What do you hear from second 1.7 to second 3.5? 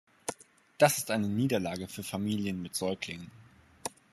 für Familien mit Säuglingen.